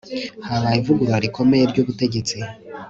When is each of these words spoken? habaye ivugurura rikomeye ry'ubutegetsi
habaye 0.47 0.77
ivugurura 0.79 1.23
rikomeye 1.25 1.63
ry'ubutegetsi 1.71 2.37